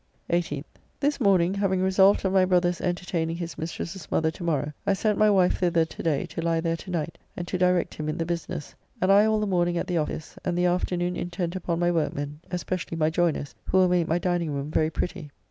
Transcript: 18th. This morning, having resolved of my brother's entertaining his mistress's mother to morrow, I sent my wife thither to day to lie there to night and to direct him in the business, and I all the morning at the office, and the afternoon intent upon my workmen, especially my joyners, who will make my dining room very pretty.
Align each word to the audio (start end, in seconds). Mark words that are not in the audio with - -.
18th. 0.31 0.63
This 0.99 1.19
morning, 1.21 1.53
having 1.53 1.79
resolved 1.79 2.25
of 2.25 2.33
my 2.33 2.43
brother's 2.43 2.81
entertaining 2.81 3.35
his 3.35 3.55
mistress's 3.55 4.09
mother 4.09 4.31
to 4.31 4.43
morrow, 4.43 4.73
I 4.83 4.93
sent 4.93 5.19
my 5.19 5.29
wife 5.29 5.59
thither 5.59 5.85
to 5.85 6.01
day 6.01 6.25
to 6.25 6.41
lie 6.41 6.59
there 6.59 6.75
to 6.75 6.89
night 6.89 7.19
and 7.37 7.47
to 7.47 7.55
direct 7.59 7.93
him 7.93 8.09
in 8.09 8.17
the 8.17 8.25
business, 8.25 8.73
and 8.99 9.11
I 9.11 9.25
all 9.25 9.39
the 9.39 9.45
morning 9.45 9.77
at 9.77 9.85
the 9.85 9.99
office, 9.99 10.39
and 10.43 10.57
the 10.57 10.65
afternoon 10.65 11.15
intent 11.15 11.55
upon 11.55 11.77
my 11.77 11.91
workmen, 11.91 12.39
especially 12.49 12.97
my 12.97 13.11
joyners, 13.11 13.53
who 13.65 13.77
will 13.77 13.89
make 13.89 14.07
my 14.07 14.17
dining 14.17 14.49
room 14.49 14.71
very 14.71 14.89
pretty. 14.89 15.29